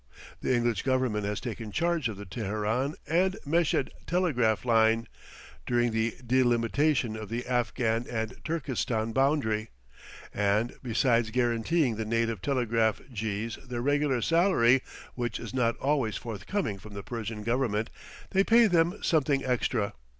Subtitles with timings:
[0.39, 5.07] The English Government has taken charge of the Teheran and Meshed telegraph line,
[5.67, 9.69] during the delimitation of the Afghan and Turkestan boundary,
[10.33, 14.81] and, besides guaranteeing the native telegraph jees their regular salary
[15.13, 17.91] which is not always forthcoming from the Persian Government
[18.31, 19.93] they pay them something extra.